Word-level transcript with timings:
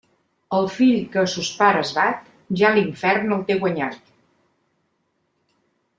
El 0.59 0.69
fill 0.75 0.95
que 1.15 1.19
a 1.23 1.25
sos 1.33 1.51
pares 1.59 1.91
bat, 1.99 2.25
ja 2.63 2.73
l'infern 2.77 3.37
el 3.39 3.47
té 3.51 3.61
guanyat. 3.61 4.13